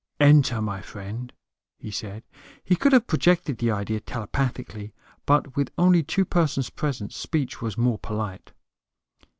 [0.19, 1.31] "Enter, my friend,"
[1.77, 2.23] he said.
[2.63, 4.93] He could have projected the idea telepathically;
[5.27, 8.51] but with only two persons present, speech was more polite.